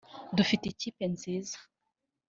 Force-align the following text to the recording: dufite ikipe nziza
dufite 0.37 0.63
ikipe 0.67 1.03
nziza 1.13 1.57